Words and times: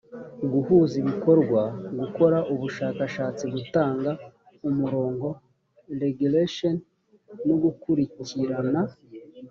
guhuza 0.51 0.93
ibikorwa 1.01 1.61
gukora 1.99 2.37
ubushakashatsi 2.53 3.43
gutanga 3.53 4.11
umurongo 4.69 5.27
regulation 6.01 6.75
no 7.47 7.55
gukurikirana 7.63 8.81